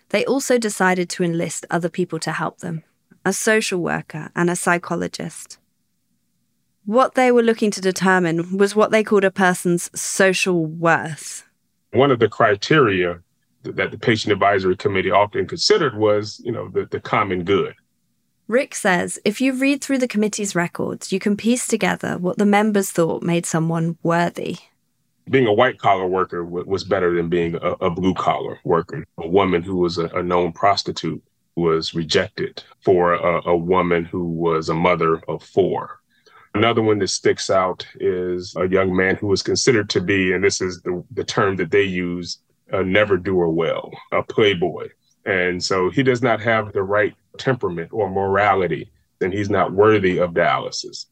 They 0.10 0.26
also 0.26 0.58
decided 0.58 1.10
to 1.12 1.24
enlist 1.24 1.66
other 1.70 1.88
people 1.88 2.20
to 2.20 2.34
help 2.34 2.58
them 2.58 2.84
a 3.24 3.32
social 3.32 3.80
worker 3.80 4.32
and 4.36 4.50
a 4.50 4.56
psychologist. 4.56 5.60
What 6.86 7.14
they 7.14 7.32
were 7.32 7.44
looking 7.44 7.70
to 7.72 7.82
determine 7.82 8.58
was 8.58 8.76
what 8.76 8.92
they 8.92 9.04
called 9.04 9.24
a 9.24 9.32
person's 9.32 9.90
social 10.00 10.66
worth. 10.66 11.44
One 11.92 12.10
of 12.10 12.20
the 12.20 12.30
criteria 12.30 13.20
that 13.64 13.92
the 13.92 13.98
patient 13.98 14.34
advisory 14.34 14.76
committee 14.76 15.12
often 15.12 15.46
considered 15.46 15.96
was, 15.96 16.42
you 16.44 16.52
know, 16.52 16.70
the, 16.70 16.86
the 16.86 17.00
common 17.00 17.44
good. 17.44 17.76
Rick 18.48 18.74
says 18.74 19.20
if 19.24 19.40
you 19.40 19.54
read 19.54 19.82
through 19.82 20.00
the 20.00 20.08
committee's 20.08 20.56
records, 20.56 21.12
you 21.12 21.20
can 21.20 21.38
piece 21.38 21.68
together 21.68 22.18
what 22.18 22.38
the 22.38 22.46
members 22.46 22.92
thought 22.92 23.22
made 23.22 23.46
someone 23.46 23.98
worthy. 24.02 24.58
Being 25.30 25.46
a 25.46 25.54
white 25.54 25.78
collar 25.78 26.08
worker 26.08 26.44
w- 26.44 26.66
was 26.68 26.84
better 26.84 27.16
than 27.16 27.30
being 27.30 27.56
a, 27.56 27.74
a 27.74 27.90
blue 27.92 28.16
collar 28.16 28.60
worker. 28.64 29.06
A 29.20 29.28
woman 29.28 29.62
who 29.62 29.78
was 29.78 30.00
a, 30.00 30.08
a 30.08 30.24
known 30.24 30.52
prostitute 30.52 31.24
was 31.56 31.94
rejected 31.94 32.64
for 32.84 33.14
a, 33.14 33.50
a 33.50 33.56
woman 33.56 34.04
who 34.04 34.26
was 34.26 34.68
a 34.68 34.74
mother 34.74 35.22
of 35.28 35.44
four. 35.44 36.01
Another 36.54 36.82
one 36.82 37.00
that 37.00 37.08
sticks 37.08 37.50
out 37.50 37.88
is 37.96 38.54
a 38.58 38.68
young 38.68 38.96
man 38.96 39.16
who 39.16 39.28
was 39.28 39.42
considered 39.42 39.90
to 39.92 40.02
be, 40.02 40.34
and 40.34 40.44
this 40.44 40.60
is 40.60 40.82
the, 40.82 41.04
the 41.12 41.24
term 41.24 41.56
that 41.58 41.72
they 41.72 41.84
use, 41.84 42.40
a 42.72 42.84
never 42.84 43.18
doer 43.18 43.48
well, 43.48 43.92
a 44.12 44.22
playboy. 44.22 44.90
And 45.26 45.64
so 45.64 45.90
he 45.90 46.04
does 46.04 46.22
not 46.22 46.42
have 46.42 46.74
the 46.74 46.84
right 46.84 47.16
temperament 47.38 47.90
or 47.94 48.10
morality, 48.10 48.92
then 49.20 49.32
he's 49.32 49.50
not 49.50 49.72
worthy 49.72 50.18
of 50.18 50.32
dialysis. 50.32 51.06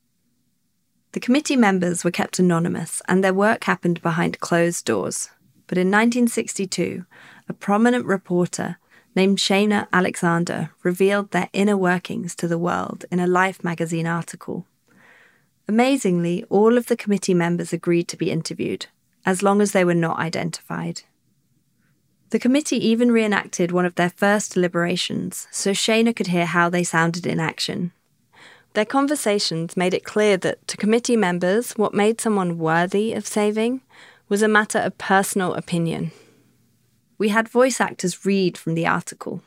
The 1.14 1.20
committee 1.20 1.56
members 1.56 2.04
were 2.04 2.12
kept 2.12 2.38
anonymous 2.38 3.02
and 3.08 3.24
their 3.24 3.34
work 3.34 3.64
happened 3.64 4.02
behind 4.02 4.40
closed 4.40 4.86
doors. 4.86 5.30
But 5.68 5.78
in 5.78 5.88
1962, 5.88 7.06
a 7.48 7.54
prominent 7.54 8.06
reporter 8.06 8.78
named 9.16 9.38
Shana 9.38 9.88
Alexander 9.92 10.72
revealed 10.84 11.32
their 11.32 11.50
inner 11.54 11.78
workings 11.78 12.36
to 12.36 12.48
the 12.48 12.60
world 12.60 13.06
in 13.12 13.20
a 13.20 13.28
Life 13.28 13.64
magazine 13.64 14.06
article. 14.06 14.66
Amazingly, 15.70 16.44
all 16.50 16.80
of 16.80 16.88
the 16.88 16.98
committee 16.98 17.36
members 17.36 17.72
agreed 17.72 18.08
to 18.08 18.18
be 18.18 18.32
interviewed, 18.32 18.88
as 19.24 19.44
long 19.44 19.62
as 19.62 19.72
they 19.72 19.86
were 19.86 19.94
not 19.94 20.18
identified. 20.18 21.04
The 22.32 22.40
committee 22.40 22.84
even 22.88 23.12
reenacted 23.12 23.72
one 23.72 23.86
of 23.86 23.94
their 23.94 24.10
first 24.10 24.56
deliberations 24.56 25.48
so 25.52 25.70
Shana 25.70 26.16
could 26.16 26.26
hear 26.26 26.48
how 26.48 26.70
they 26.70 26.84
sounded 26.84 27.28
in 27.28 27.40
action. 27.40 27.92
Their 28.74 28.84
conversations 28.84 29.78
made 29.78 29.94
it 29.94 30.04
clear 30.04 30.38
that 30.38 30.68
to 30.70 30.76
committee 30.76 31.16
members, 31.16 31.74
what 31.74 31.94
made 31.94 32.20
someone 32.20 32.58
worthy 32.58 33.14
of 33.14 33.28
saving 33.28 33.82
was 34.28 34.42
a 34.42 34.48
matter 34.48 34.80
of 34.80 34.98
personal 34.98 35.54
opinion. 35.54 36.10
We 37.20 37.30
had 37.30 37.48
voice 37.48 37.80
actors 37.80 38.26
read 38.26 38.58
from 38.58 38.74
the 38.74 38.88
article. 38.88 39.44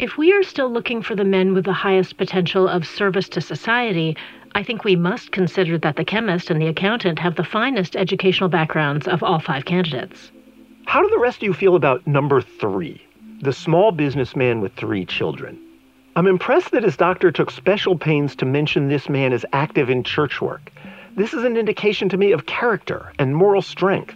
If 0.00 0.16
we 0.16 0.32
are 0.32 0.44
still 0.44 0.70
looking 0.70 1.02
for 1.02 1.16
the 1.16 1.24
men 1.24 1.54
with 1.54 1.64
the 1.64 1.72
highest 1.72 2.18
potential 2.18 2.68
of 2.68 2.86
service 2.86 3.28
to 3.30 3.40
society, 3.40 4.16
I 4.54 4.62
think 4.62 4.84
we 4.84 4.94
must 4.94 5.32
consider 5.32 5.76
that 5.78 5.96
the 5.96 6.04
chemist 6.04 6.50
and 6.50 6.62
the 6.62 6.68
accountant 6.68 7.18
have 7.18 7.34
the 7.34 7.42
finest 7.42 7.96
educational 7.96 8.48
backgrounds 8.48 9.08
of 9.08 9.24
all 9.24 9.40
five 9.40 9.64
candidates. 9.64 10.30
How 10.86 11.02
do 11.02 11.08
the 11.08 11.18
rest 11.18 11.38
of 11.38 11.42
you 11.42 11.52
feel 11.52 11.74
about 11.74 12.06
number 12.06 12.40
three, 12.40 13.02
the 13.40 13.52
small 13.52 13.90
businessman 13.90 14.60
with 14.60 14.72
three 14.74 15.04
children? 15.04 15.58
I'm 16.14 16.28
impressed 16.28 16.70
that 16.70 16.84
his 16.84 16.96
doctor 16.96 17.32
took 17.32 17.50
special 17.50 17.98
pains 17.98 18.36
to 18.36 18.46
mention 18.46 18.86
this 18.86 19.08
man 19.08 19.32
as 19.32 19.44
active 19.52 19.90
in 19.90 20.04
church 20.04 20.40
work. 20.40 20.70
This 21.16 21.34
is 21.34 21.42
an 21.42 21.56
indication 21.56 22.08
to 22.10 22.16
me 22.16 22.30
of 22.30 22.46
character 22.46 23.12
and 23.18 23.34
moral 23.34 23.62
strength. 23.62 24.14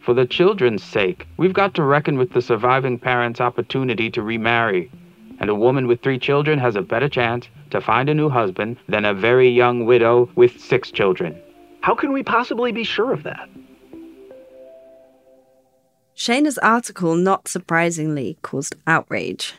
For 0.00 0.14
the 0.14 0.24
children's 0.24 0.82
sake, 0.82 1.26
we've 1.36 1.52
got 1.52 1.74
to 1.74 1.82
reckon 1.82 2.16
with 2.16 2.32
the 2.32 2.40
surviving 2.40 2.98
parent's 2.98 3.42
opportunity 3.42 4.10
to 4.10 4.22
remarry 4.22 4.90
and 5.42 5.50
a 5.50 5.54
woman 5.56 5.88
with 5.88 6.00
three 6.00 6.20
children 6.20 6.56
has 6.60 6.76
a 6.76 6.82
better 6.82 7.08
chance 7.08 7.48
to 7.70 7.80
find 7.80 8.08
a 8.08 8.14
new 8.14 8.28
husband 8.28 8.76
than 8.88 9.04
a 9.04 9.12
very 9.12 9.50
young 9.50 9.84
widow 9.84 10.30
with 10.36 10.60
six 10.60 10.92
children. 10.92 11.36
How 11.80 11.96
can 11.96 12.12
we 12.12 12.22
possibly 12.22 12.70
be 12.70 12.84
sure 12.84 13.12
of 13.12 13.24
that? 13.24 13.50
Shana's 16.14 16.58
article, 16.58 17.16
not 17.16 17.48
surprisingly, 17.48 18.38
caused 18.42 18.76
outrage. 18.86 19.54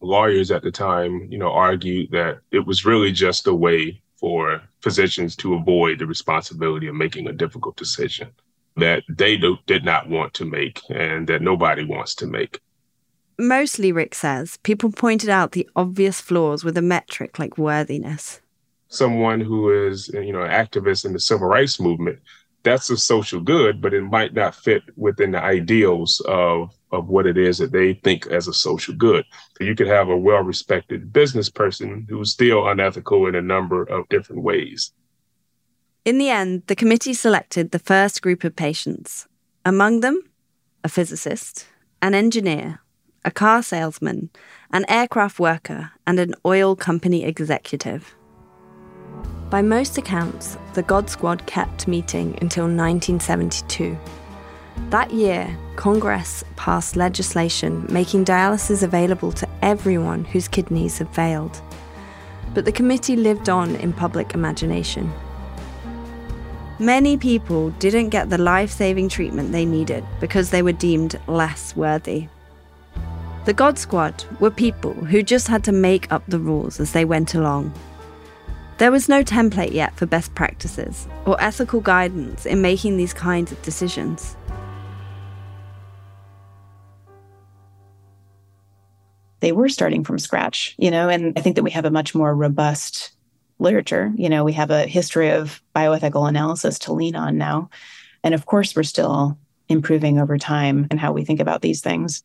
Lawyers 0.00 0.50
at 0.50 0.62
the 0.62 0.70
time, 0.70 1.28
you 1.30 1.36
know, 1.36 1.52
argued 1.52 2.10
that 2.12 2.38
it 2.50 2.66
was 2.66 2.86
really 2.86 3.12
just 3.12 3.46
a 3.46 3.52
way 3.52 4.00
for 4.16 4.62
physicians 4.80 5.36
to 5.36 5.52
avoid 5.52 5.98
the 5.98 6.06
responsibility 6.06 6.86
of 6.86 6.94
making 6.94 7.28
a 7.28 7.32
difficult 7.32 7.76
decision 7.76 8.30
that 8.78 9.02
they 9.10 9.36
do, 9.36 9.58
did 9.66 9.84
not 9.84 10.08
want 10.08 10.32
to 10.32 10.46
make 10.46 10.80
and 10.88 11.26
that 11.26 11.42
nobody 11.42 11.84
wants 11.84 12.14
to 12.14 12.26
make. 12.26 12.58
Mostly, 13.40 13.90
Rick 13.90 14.14
says, 14.14 14.58
people 14.64 14.92
pointed 14.92 15.30
out 15.30 15.52
the 15.52 15.66
obvious 15.74 16.20
flaws 16.20 16.62
with 16.62 16.76
a 16.76 16.82
metric 16.82 17.38
like 17.38 17.56
worthiness. 17.56 18.38
Someone 18.88 19.40
who 19.40 19.88
is, 19.88 20.08
you 20.08 20.30
know, 20.30 20.42
an 20.42 20.50
activist 20.50 21.06
in 21.06 21.14
the 21.14 21.20
civil 21.20 21.46
rights 21.46 21.80
movement, 21.80 22.18
that's 22.64 22.90
a 22.90 22.98
social 22.98 23.40
good, 23.40 23.80
but 23.80 23.94
it 23.94 24.02
might 24.02 24.34
not 24.34 24.54
fit 24.54 24.82
within 24.96 25.30
the 25.30 25.42
ideals 25.42 26.20
of 26.28 26.76
of 26.92 27.08
what 27.08 27.26
it 27.26 27.38
is 27.38 27.56
that 27.58 27.72
they 27.72 27.94
think 27.94 28.26
as 28.26 28.46
a 28.46 28.52
social 28.52 28.94
good. 28.94 29.24
So 29.56 29.64
you 29.64 29.74
could 29.74 29.86
have 29.86 30.10
a 30.10 30.16
well-respected 30.16 31.10
business 31.10 31.48
person 31.48 32.06
who's 32.10 32.32
still 32.32 32.68
unethical 32.68 33.26
in 33.26 33.36
a 33.36 33.40
number 33.40 33.84
of 33.84 34.08
different 34.10 34.42
ways. 34.42 34.92
In 36.04 36.18
the 36.18 36.28
end, 36.28 36.64
the 36.66 36.74
committee 36.74 37.14
selected 37.14 37.70
the 37.70 37.78
first 37.78 38.20
group 38.20 38.44
of 38.44 38.56
patients. 38.56 39.28
Among 39.64 40.00
them, 40.00 40.20
a 40.82 40.88
physicist, 40.88 41.66
an 42.02 42.12
engineer, 42.12 42.80
a 43.24 43.30
car 43.30 43.62
salesman, 43.62 44.30
an 44.72 44.84
aircraft 44.88 45.38
worker, 45.38 45.92
and 46.06 46.18
an 46.18 46.34
oil 46.46 46.74
company 46.74 47.24
executive. 47.24 48.14
By 49.50 49.62
most 49.62 49.98
accounts, 49.98 50.56
the 50.74 50.82
God 50.82 51.10
Squad 51.10 51.44
kept 51.46 51.88
meeting 51.88 52.38
until 52.40 52.64
1972. 52.64 53.98
That 54.88 55.12
year, 55.12 55.56
Congress 55.76 56.44
passed 56.56 56.96
legislation 56.96 57.86
making 57.90 58.24
dialysis 58.24 58.82
available 58.82 59.32
to 59.32 59.48
everyone 59.60 60.24
whose 60.24 60.48
kidneys 60.48 60.98
had 60.98 61.14
failed. 61.14 61.60
But 62.54 62.64
the 62.64 62.72
committee 62.72 63.16
lived 63.16 63.48
on 63.48 63.76
in 63.76 63.92
public 63.92 64.34
imagination. 64.34 65.12
Many 66.78 67.18
people 67.18 67.70
didn't 67.72 68.08
get 68.08 68.30
the 68.30 68.38
life 68.38 68.70
saving 68.70 69.10
treatment 69.10 69.52
they 69.52 69.66
needed 69.66 70.04
because 70.18 70.48
they 70.48 70.62
were 70.62 70.72
deemed 70.72 71.20
less 71.26 71.76
worthy. 71.76 72.28
The 73.44 73.54
God 73.54 73.78
Squad 73.78 74.24
were 74.38 74.50
people 74.50 74.92
who 74.92 75.22
just 75.22 75.48
had 75.48 75.64
to 75.64 75.72
make 75.72 76.10
up 76.12 76.22
the 76.28 76.38
rules 76.38 76.78
as 76.78 76.92
they 76.92 77.04
went 77.04 77.34
along. 77.34 77.72
There 78.78 78.92
was 78.92 79.08
no 79.08 79.22
template 79.22 79.72
yet 79.72 79.94
for 79.96 80.06
best 80.06 80.34
practices 80.34 81.08
or 81.26 81.40
ethical 81.42 81.80
guidance 81.80 82.46
in 82.46 82.62
making 82.62 82.96
these 82.96 83.14
kinds 83.14 83.52
of 83.52 83.60
decisions. 83.62 84.36
they 89.40 89.52
were 89.52 89.68
starting 89.68 90.04
from 90.04 90.18
scratch, 90.18 90.74
you 90.78 90.90
know, 90.90 91.08
and 91.08 91.32
I 91.36 91.40
think 91.40 91.56
that 91.56 91.62
we 91.62 91.70
have 91.72 91.86
a 91.86 91.90
much 91.90 92.14
more 92.14 92.34
robust 92.34 93.12
literature. 93.58 94.12
You 94.14 94.28
know, 94.28 94.44
we 94.44 94.52
have 94.52 94.70
a 94.70 94.86
history 94.86 95.30
of 95.30 95.62
bioethical 95.74 96.28
analysis 96.28 96.78
to 96.80 96.92
lean 96.92 97.16
on 97.16 97.36
now. 97.36 97.70
And 98.22 98.34
of 98.34 98.46
course, 98.46 98.76
we're 98.76 98.82
still 98.82 99.38
improving 99.68 100.18
over 100.18 100.36
time 100.38 100.86
and 100.90 101.00
how 101.00 101.12
we 101.12 101.24
think 101.24 101.40
about 101.40 101.62
these 101.62 101.80
things. 101.80 102.22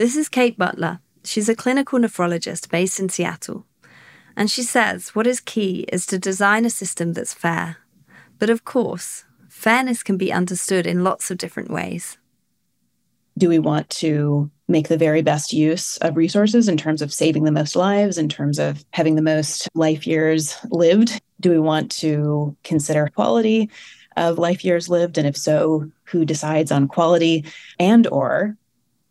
This 0.00 0.16
is 0.16 0.30
Kate 0.30 0.56
Butler. 0.56 1.00
She's 1.24 1.50
a 1.50 1.54
clinical 1.54 1.98
nephrologist 1.98 2.70
based 2.70 2.98
in 2.98 3.10
Seattle. 3.10 3.66
And 4.34 4.50
she 4.50 4.62
says 4.62 5.10
what 5.10 5.26
is 5.26 5.40
key 5.40 5.84
is 5.92 6.06
to 6.06 6.18
design 6.18 6.64
a 6.64 6.70
system 6.70 7.12
that's 7.12 7.34
fair. 7.34 7.76
But 8.38 8.48
of 8.48 8.64
course, 8.64 9.26
fairness 9.50 10.02
can 10.02 10.16
be 10.16 10.32
understood 10.32 10.86
in 10.86 11.04
lots 11.04 11.30
of 11.30 11.36
different 11.36 11.70
ways. 11.70 12.16
Do 13.36 13.50
we 13.50 13.58
want 13.58 13.90
to 13.90 14.50
make 14.68 14.88
the 14.88 14.96
very 14.96 15.20
best 15.20 15.52
use 15.52 15.98
of 15.98 16.16
resources 16.16 16.66
in 16.66 16.78
terms 16.78 17.02
of 17.02 17.12
saving 17.12 17.44
the 17.44 17.52
most 17.52 17.76
lives, 17.76 18.16
in 18.16 18.30
terms 18.30 18.58
of 18.58 18.82
having 18.94 19.16
the 19.16 19.22
most 19.22 19.68
life 19.74 20.06
years 20.06 20.56
lived? 20.70 21.20
Do 21.40 21.50
we 21.50 21.58
want 21.58 21.90
to 21.98 22.56
consider 22.64 23.08
quality 23.08 23.68
of 24.16 24.38
life 24.38 24.64
years 24.64 24.88
lived? 24.88 25.18
And 25.18 25.26
if 25.26 25.36
so, 25.36 25.92
who 26.04 26.24
decides 26.24 26.72
on 26.72 26.88
quality? 26.88 27.44
And 27.78 28.06
or 28.06 28.56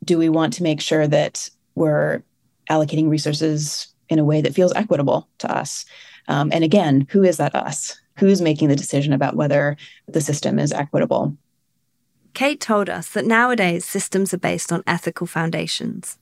do 0.09 0.17
we 0.17 0.27
want 0.27 0.53
to 0.53 0.63
make 0.63 0.81
sure 0.81 1.05
that 1.05 1.47
we're 1.75 2.23
allocating 2.67 3.11
resources 3.11 3.93
in 4.09 4.17
a 4.17 4.25
way 4.25 4.41
that 4.41 4.55
feels 4.55 4.73
equitable 4.73 5.29
to 5.37 5.55
us? 5.55 5.85
Um, 6.27 6.49
and 6.51 6.63
again, 6.63 7.05
who 7.11 7.23
is 7.23 7.37
that 7.37 7.53
us? 7.53 7.95
Who's 8.17 8.41
making 8.41 8.69
the 8.69 8.75
decision 8.75 9.13
about 9.13 9.35
whether 9.35 9.77
the 10.07 10.19
system 10.19 10.57
is 10.57 10.71
equitable? 10.71 11.37
Kate 12.33 12.59
told 12.59 12.89
us 12.89 13.09
that 13.09 13.27
nowadays 13.27 13.85
systems 13.85 14.33
are 14.33 14.39
based 14.39 14.71
on 14.71 14.83
ethical 14.87 15.27
foundations. 15.27 16.17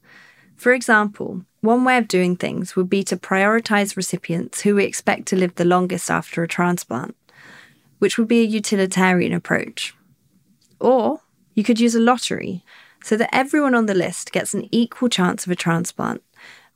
For 0.58 0.74
example, 0.74 1.46
one 1.62 1.86
way 1.86 1.98
of 1.98 2.10
doing 2.10 2.36
things 2.36 2.76
would 2.76 2.90
be 2.90 3.06
to 3.06 3.16
prioritize 3.16 3.96
recipients 3.96 4.62
who 4.62 4.76
we 4.76 4.84
expect 4.84 5.28
to 5.28 5.38
live 5.38 5.56
the 5.56 5.64
longest 5.64 6.12
after 6.12 6.44
a 6.44 6.48
transplant, 6.48 7.16
which 8.00 8.18
would 8.18 8.28
be 8.28 8.42
a 8.42 8.54
utilitarian 8.60 9.32
approach. 9.32 9.96
Or 10.78 11.22
you 11.54 11.64
could 11.64 11.80
use 11.80 11.96
a 11.96 12.02
lottery 12.02 12.66
so 13.04 13.18
that 13.18 13.34
everyone 13.34 13.76
on 13.76 13.86
the 13.86 13.94
list 13.94 14.32
gets 14.32 14.54
an 14.54 14.68
equal 14.72 15.10
chance 15.10 15.46
of 15.46 15.52
a 15.52 15.56
transplant, 15.56 16.22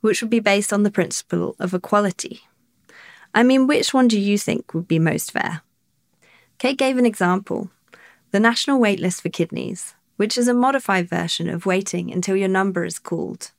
which 0.00 0.20
would 0.20 0.30
be 0.30 0.40
based 0.40 0.72
on 0.72 0.82
the 0.82 0.90
principle 0.90 1.56
of 1.58 1.74
equality. 1.74 2.42
I 3.34 3.42
mean, 3.42 3.66
which 3.66 3.94
one 3.94 4.08
do 4.08 4.18
you 4.18 4.36
think 4.36 4.74
would 4.74 4.88
be 4.88 4.98
most 4.98 5.32
fair? 5.32 5.62
Kate 6.58 6.78
gave 6.78 6.98
an 6.98 7.06
example 7.06 7.70
the 8.30 8.40
National 8.40 8.80
Waitlist 8.80 9.20
for 9.20 9.28
Kidneys, 9.28 9.94
which 10.16 10.38
is 10.38 10.48
a 10.48 10.54
modified 10.54 11.08
version 11.08 11.48
of 11.48 11.66
waiting 11.66 12.12
until 12.12 12.36
your 12.36 12.48
number 12.48 12.84
is 12.84 12.98
called. 12.98 13.50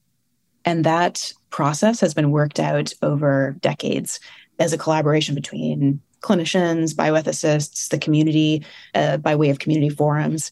And 0.65 0.83
that 0.83 1.33
process 1.49 1.99
has 1.99 2.13
been 2.13 2.31
worked 2.31 2.59
out 2.59 2.93
over 3.01 3.55
decades 3.59 4.19
as 4.59 4.73
a 4.73 4.77
collaboration 4.77 5.35
between 5.35 6.01
clinicians, 6.21 6.95
bioethicists, 6.95 7.89
the 7.89 7.99
community, 7.99 8.65
uh, 8.95 9.17
by 9.17 9.35
way 9.35 9.49
of 9.49 9.59
community 9.59 9.89
forums. 9.89 10.51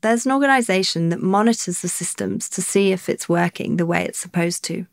There's 0.00 0.24
an 0.24 0.32
organization 0.32 1.10
that 1.10 1.20
monitors 1.20 1.82
the 1.82 1.88
systems 1.88 2.48
to 2.50 2.62
see 2.62 2.92
if 2.92 3.08
it's 3.08 3.28
working 3.28 3.76
the 3.76 3.86
way 3.86 4.04
it's 4.04 4.18
supposed 4.18 4.64
to. 4.64 4.86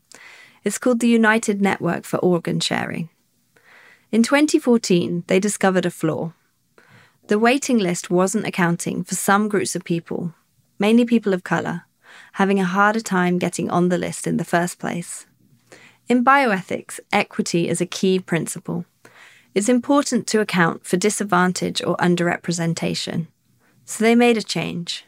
It's 0.64 0.78
called 0.78 1.00
the 1.00 1.08
United 1.08 1.62
Network 1.62 2.04
for 2.04 2.18
Organ 2.18 2.60
Sharing. 2.60 3.08
In 4.12 4.22
2014, 4.22 5.24
they 5.26 5.40
discovered 5.40 5.86
a 5.86 5.90
flaw 5.90 6.32
the 7.28 7.38
waiting 7.38 7.76
list 7.76 8.10
wasn't 8.10 8.46
accounting 8.46 9.04
for 9.04 9.14
some 9.14 9.48
groups 9.48 9.76
of 9.76 9.84
people, 9.84 10.32
mainly 10.78 11.04
people 11.04 11.34
of 11.34 11.44
colour, 11.44 11.82
having 12.32 12.58
a 12.58 12.64
harder 12.64 13.00
time 13.00 13.36
getting 13.36 13.68
on 13.68 13.90
the 13.90 13.98
list 13.98 14.26
in 14.26 14.38
the 14.38 14.46
first 14.46 14.78
place. 14.78 15.26
In 16.08 16.24
bioethics, 16.24 17.00
equity 17.12 17.68
is 17.68 17.82
a 17.82 17.86
key 17.86 18.18
principle. 18.18 18.86
It's 19.54 19.68
important 19.68 20.26
to 20.28 20.40
account 20.40 20.86
for 20.86 20.96
disadvantage 20.96 21.82
or 21.82 21.98
underrepresentation. 21.98 23.26
So 23.88 24.04
they 24.04 24.14
made 24.14 24.36
a 24.36 24.42
change. 24.42 25.06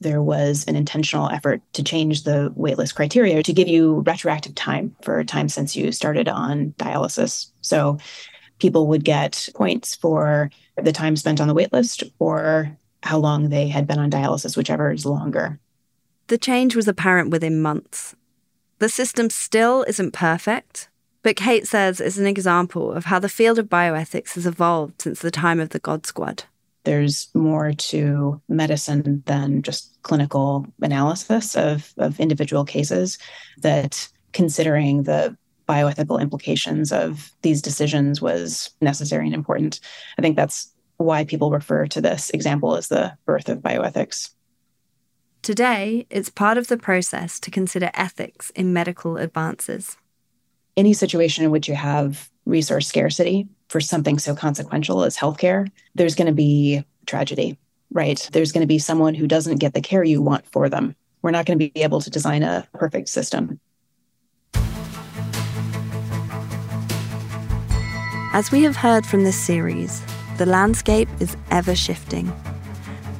There 0.00 0.22
was 0.22 0.64
an 0.66 0.74
intentional 0.74 1.28
effort 1.28 1.60
to 1.74 1.82
change 1.82 2.22
the 2.22 2.50
waitlist 2.56 2.94
criteria 2.94 3.42
to 3.42 3.52
give 3.52 3.68
you 3.68 4.02
retroactive 4.06 4.54
time 4.54 4.96
for 5.02 5.22
time 5.22 5.50
since 5.50 5.76
you 5.76 5.92
started 5.92 6.26
on 6.26 6.72
dialysis. 6.78 7.50
So 7.60 7.98
people 8.58 8.86
would 8.86 9.04
get 9.04 9.50
points 9.54 9.94
for 9.94 10.50
the 10.82 10.92
time 10.92 11.14
spent 11.16 11.42
on 11.42 11.46
the 11.48 11.54
waitlist 11.54 12.10
or 12.18 12.74
how 13.02 13.18
long 13.18 13.50
they 13.50 13.68
had 13.68 13.86
been 13.86 13.98
on 13.98 14.10
dialysis, 14.10 14.56
whichever 14.56 14.90
is 14.90 15.04
longer. 15.04 15.60
The 16.28 16.38
change 16.38 16.74
was 16.74 16.88
apparent 16.88 17.28
within 17.28 17.60
months. 17.60 18.16
The 18.78 18.88
system 18.88 19.28
still 19.28 19.84
isn't 19.86 20.12
perfect, 20.12 20.88
but 21.22 21.36
Kate 21.36 21.68
says 21.68 22.00
it's 22.00 22.16
an 22.16 22.26
example 22.26 22.92
of 22.92 23.04
how 23.04 23.18
the 23.18 23.28
field 23.28 23.58
of 23.58 23.68
bioethics 23.68 24.36
has 24.36 24.46
evolved 24.46 25.02
since 25.02 25.20
the 25.20 25.30
time 25.30 25.60
of 25.60 25.68
the 25.68 25.78
God 25.78 26.06
Squad. 26.06 26.44
There's 26.86 27.28
more 27.34 27.72
to 27.72 28.40
medicine 28.48 29.24
than 29.26 29.62
just 29.62 29.98
clinical 30.02 30.64
analysis 30.80 31.56
of, 31.56 31.92
of 31.98 32.20
individual 32.20 32.64
cases, 32.64 33.18
that 33.58 34.08
considering 34.32 35.02
the 35.02 35.36
bioethical 35.68 36.20
implications 36.20 36.92
of 36.92 37.32
these 37.42 37.60
decisions 37.60 38.22
was 38.22 38.70
necessary 38.80 39.26
and 39.26 39.34
important. 39.34 39.80
I 40.16 40.22
think 40.22 40.36
that's 40.36 40.72
why 40.98 41.24
people 41.24 41.50
refer 41.50 41.88
to 41.88 42.00
this 42.00 42.30
example 42.30 42.76
as 42.76 42.86
the 42.86 43.18
birth 43.26 43.48
of 43.48 43.58
bioethics. 43.58 44.30
Today, 45.42 46.06
it's 46.08 46.30
part 46.30 46.56
of 46.56 46.68
the 46.68 46.76
process 46.76 47.40
to 47.40 47.50
consider 47.50 47.90
ethics 47.94 48.50
in 48.50 48.72
medical 48.72 49.16
advances. 49.16 49.96
Any 50.76 50.92
situation 50.92 51.44
in 51.44 51.50
which 51.50 51.66
you 51.66 51.74
have 51.74 52.30
resource 52.44 52.86
scarcity 52.86 53.48
for 53.68 53.80
something 53.80 54.18
so 54.18 54.34
consequential 54.34 55.04
as 55.04 55.16
healthcare, 55.16 55.70
there's 55.94 56.14
going 56.14 56.26
to 56.26 56.32
be 56.32 56.84
tragedy, 57.06 57.58
right? 57.92 58.28
There's 58.32 58.52
going 58.52 58.62
to 58.62 58.66
be 58.66 58.78
someone 58.78 59.14
who 59.14 59.26
doesn't 59.26 59.58
get 59.58 59.74
the 59.74 59.80
care 59.80 60.04
you 60.04 60.22
want 60.22 60.46
for 60.46 60.68
them. 60.68 60.94
We're 61.22 61.30
not 61.30 61.46
going 61.46 61.58
to 61.58 61.70
be 61.70 61.82
able 61.82 62.00
to 62.00 62.10
design 62.10 62.42
a 62.42 62.66
perfect 62.74 63.08
system. 63.08 63.60
As 68.32 68.52
we 68.52 68.62
have 68.64 68.76
heard 68.76 69.06
from 69.06 69.24
this 69.24 69.38
series, 69.38 70.02
the 70.36 70.46
landscape 70.46 71.08
is 71.20 71.36
ever 71.50 71.74
shifting. 71.74 72.30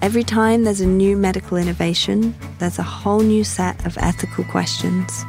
Every 0.03 0.23
time 0.23 0.65
there's 0.65 0.83
a 0.83 0.87
new 0.87 1.17
medical 1.17 1.57
innovation, 1.57 2.35
there's 2.59 2.79
a 2.79 2.83
whole 2.83 3.21
new 3.21 3.43
set 3.43 3.87
of 3.87 3.97
ethical 3.99 4.45
questions. 4.45 5.25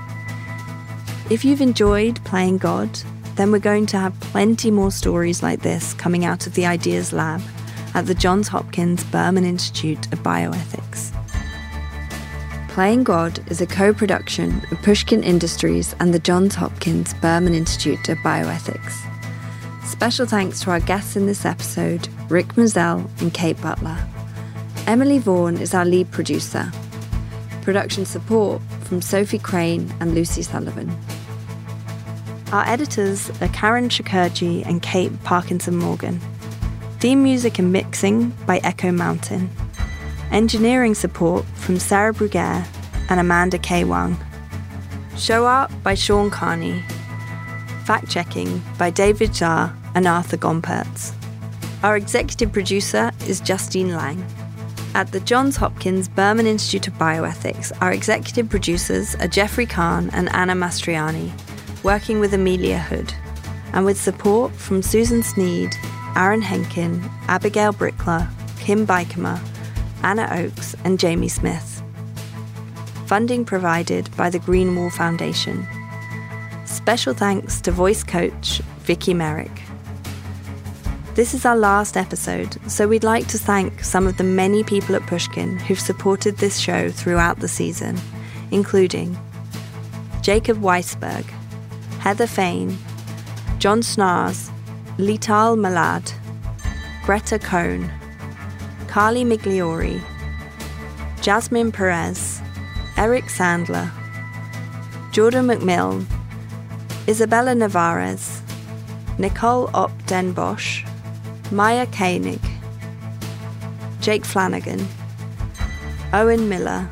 If 1.30 1.46
you've 1.46 1.62
enjoyed 1.62 2.24
playing 2.26 2.58
God, 2.58 2.90
then 3.38 3.52
we're 3.52 3.60
going 3.60 3.86
to 3.86 3.98
have 3.98 4.20
plenty 4.20 4.72
more 4.72 4.92
stories 4.92 5.42
like 5.42 5.62
this 5.62 5.94
coming 5.94 6.26
out 6.26 6.48
of 6.48 6.56
the 6.56 6.66
Ideas 6.66 7.14
Lab 7.14 7.42
at 7.94 8.08
the 8.08 8.16
Johns 8.16 8.48
Hopkins 8.48 9.04
Berman 9.06 9.46
Institute 9.46 10.12
of 10.12 10.20
Bioethics. 10.20 11.14
Playing 12.70 13.04
God 13.04 13.40
is 13.50 13.62
a 13.62 13.66
co 13.66 13.94
production 13.94 14.62
of 14.72 14.82
Pushkin 14.82 15.24
Industries 15.24 15.96
and 16.00 16.14
the 16.14 16.20
Johns 16.20 16.56
Hopkins 16.56 17.14
Berman 17.16 17.54
Institute 17.54 18.10
of 18.10 18.18
Bioethics. 18.20 18.94
Special 19.86 20.26
thanks 20.26 20.60
to 20.62 20.72
our 20.72 20.80
guests 20.80 21.16
in 21.16 21.28
this 21.28 21.46
episode, 21.46 22.10
Rick 22.30 22.50
Mizelle 22.50 23.10
and 23.22 23.34
Kate 23.34 23.60
Butler. 23.62 23.98
Emily 24.86 25.20
Vaughan 25.20 25.58
is 25.58 25.74
our 25.74 25.86
lead 25.86 26.12
producer. 26.12 26.72
Production 27.62 28.06
support 28.06 28.62
from 28.82 29.02
Sophie 29.02 29.40
Crane 29.40 29.94
and 30.00 30.14
Lucy 30.14 30.42
Sullivan. 30.42 30.96
Our 32.52 32.68
editors 32.68 33.30
are 33.42 33.48
Karen 33.50 33.90
Shakerdge 33.90 34.66
and 34.66 34.82
Kate 34.82 35.12
Parkinson 35.24 35.78
Morgan. 35.78 36.20
Theme 37.00 37.24
music 37.24 37.60
and 37.60 37.72
mixing 37.72 38.30
by 38.46 38.58
Echo 38.64 38.92
Mountain. 38.92 39.50
Engineering 40.32 40.96
support 40.96 41.46
from 41.56 41.80
Sarah 41.80 42.14
Bruguiere 42.14 42.66
and 43.10 43.20
Amanda 43.20 43.58
K. 43.58 43.84
Wang. 43.84 44.18
Show 45.18 45.46
art 45.46 45.72
by 45.84 45.94
Sean 45.94 46.30
Carney 46.30 46.84
fact 47.88 48.10
checking 48.10 48.62
by 48.78 48.90
David 48.90 49.34
Jar 49.34 49.74
and 49.96 50.06
Arthur 50.06 50.36
Gompertz. 50.36 51.14
Our 51.84 51.96
executive 51.96 52.52
producer 52.52 53.12
is 53.28 53.40
Justine 53.40 53.96
Lang. 53.96 54.26
At 54.94 55.14
the 55.14 55.22
Johns 55.22 55.56
Hopkins 55.56 56.10
Berman 56.10 56.46
Institute 56.46 56.90
of 56.90 56.96
Bioethics, 56.96 57.72
our 57.82 57.94
executive 57.94 58.50
producers 58.50 59.16
are 59.16 59.28
Jeffrey 59.30 59.66
Kahn 59.66 60.10
and 60.10 60.28
Anna 60.36 60.54
Mastriani, 60.54 61.32
working 61.88 62.20
with 62.20 62.34
Amelia 62.34 62.80
Hood, 62.80 63.14
and 63.72 63.86
with 63.86 63.98
support 63.98 64.52
from 64.52 64.82
Susan 64.82 65.24
Sneed, 65.24 65.74
Aaron 66.18 66.42
Henkin, 66.42 67.02
Abigail 67.30 67.72
Brickler, 67.72 68.28
Kim 68.60 68.86
Bikema, 68.86 69.40
Anna 70.04 70.28
Oakes, 70.34 70.76
and 70.84 71.00
Jamie 71.00 71.30
Smith. 71.30 71.82
Funding 73.06 73.46
provided 73.46 74.14
by 74.18 74.30
the 74.30 74.40
Greenwall 74.40 74.92
Foundation. 74.92 75.66
Special 76.66 77.14
thanks 77.14 77.62
to 77.62 77.72
voice 77.72 78.04
coach 78.04 78.60
Vicky 78.80 79.14
Merrick. 79.14 79.62
This 81.16 81.34
is 81.34 81.46
our 81.46 81.56
last 81.56 81.96
episode, 81.96 82.58
so 82.70 82.86
we'd 82.86 83.06
like 83.06 83.28
to 83.28 83.38
thank 83.38 83.82
some 83.82 84.08
of 84.08 84.18
the 84.18 84.26
many 84.26 84.62
people 84.62 84.94
at 84.98 85.08
Pushkin 85.08 85.58
who've 85.58 85.80
supported 85.80 86.36
this 86.36 86.60
show 86.60 86.90
throughout 86.90 87.40
the 87.40 87.48
season, 87.48 87.98
including 88.52 89.18
Jacob 90.22 90.58
Weisberg, 90.58 91.24
Heather 92.08 92.26
Fain, 92.26 92.78
John 93.60 93.82
Schnaars, 93.82 94.50
Lital 94.98 95.58
Molad, 95.58 96.14
Greta 97.04 97.38
Cohn, 97.38 97.92
Carly 98.88 99.26
Migliori, 99.26 100.02
Jasmine 101.20 101.70
Perez, 101.70 102.42
Eric 102.96 103.26
Sandler, 103.26 103.92
Jordan 105.12 105.48
McMillan, 105.48 106.06
Isabella 107.10 107.54
Navarez, 107.54 108.42
Nicole 109.18 109.70
Op 109.74 109.92
Den 110.06 110.32
Bosch, 110.32 110.86
Maya 111.52 111.86
Koenig, 111.88 112.40
Jake 114.00 114.24
Flanagan, 114.24 114.88
Owen 116.14 116.48
Miller, 116.48 116.90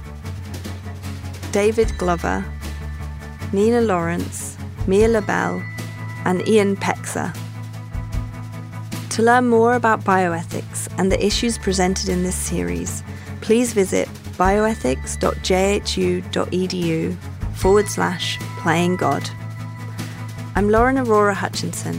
David 1.53 1.97
Glover, 1.97 2.43
Nina 3.53 3.79
Lawrence, 3.79 4.54
Mia 4.87 5.07
LaBelle, 5.07 5.63
and 6.25 6.45
Ian 6.47 6.75
Pexer. 6.75 7.35
To 9.09 9.21
learn 9.21 9.47
more 9.47 9.75
about 9.75 10.03
bioethics 10.03 10.89
and 10.97 11.11
the 11.11 11.23
issues 11.25 11.57
presented 11.57 12.09
in 12.09 12.23
this 12.23 12.35
series, 12.35 13.03
please 13.41 13.73
visit 13.73 14.07
bioethics.jhu.edu 14.37 17.17
forward 17.55 17.87
slash 17.87 18.37
playing 18.59 18.97
God. 18.97 19.29
I'm 20.55 20.69
Lauren 20.69 20.97
Aurora 20.97 21.33
Hutchinson. 21.33 21.93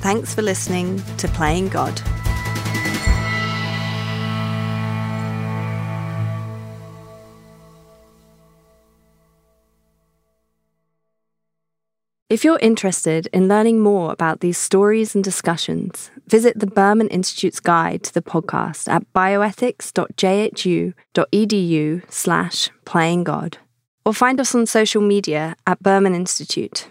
Thanks 0.00 0.34
for 0.34 0.42
listening 0.42 1.02
to 1.16 1.28
Playing 1.28 1.68
God. 1.68 2.02
If 12.30 12.44
you're 12.44 12.58
interested 12.58 13.26
in 13.32 13.48
learning 13.48 13.80
more 13.80 14.12
about 14.12 14.40
these 14.40 14.58
stories 14.58 15.14
and 15.14 15.24
discussions, 15.24 16.10
visit 16.26 16.58
the 16.58 16.66
Berman 16.66 17.08
Institute's 17.08 17.58
guide 17.58 18.02
to 18.02 18.12
the 18.12 18.20
podcast 18.20 18.86
at 18.86 19.10
bioethics.jhu.edu 19.14 22.12
slash 22.12 22.70
playing 22.84 23.24
God, 23.24 23.56
or 24.04 24.12
find 24.12 24.38
us 24.40 24.54
on 24.54 24.66
social 24.66 25.00
media 25.00 25.56
at 25.66 25.82
Berman 25.82 26.14
Institute. 26.14 26.86